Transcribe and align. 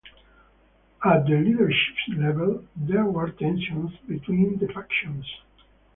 At 1.05 1.25
the 1.27 1.37
leadership 1.37 1.93
level, 2.17 2.65
there 2.75 3.05
were 3.05 3.29
tensions 3.29 3.91
between 4.07 4.57
the 4.57 4.67
factions. 4.73 5.27